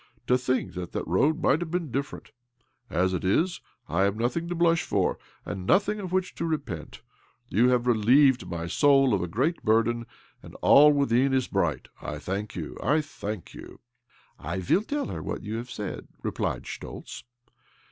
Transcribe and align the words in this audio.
To 0.25 0.35
think 0.35 0.73
that 0.73 0.93
that 0.93 1.05
road 1.05 1.43
might 1.43 1.59
have 1.61 1.69
been 1.69 1.91
different 1.91 2.31
I 2.89 2.95
As 2.95 3.13
it 3.13 3.23
is, 3.23 3.61
I 3.87 4.01
have 4.01 4.15
nothing 4.15 4.47
to 4.47 4.55
blush 4.55 4.81
for, 4.81 5.19
and 5.45 5.67
nothing 5.67 5.99
of 5.99 6.11
which 6.11 6.33
to 6.33 6.45
repent. 6.45 7.03
You 7.49 7.69
have 7.69 7.85
relieved 7.85 8.47
my 8.47 8.65
soul 8.65 9.13
of 9.13 9.21
a 9.21 9.27
great 9.27 9.61
burden, 9.61 10.07
and 10.41 10.55
all 10.63 10.91
within 10.91 11.33
it 11.33 11.33
is 11.35 11.47
bright. 11.47 11.87
I 12.01 12.17
thank 12.17 12.55
you, 12.55 12.79
I 12.81 13.01
thank 13.01 13.53
you!"" 13.53 13.79
I 14.39 14.57
will 14.57 14.81
tell 14.81 15.05
her 15.05 15.21
what 15.21 15.43
you 15.43 15.57
have 15.57 15.69
said," 15.69 16.07
replied 16.23 16.63
Schtoltz. 16.65 17.23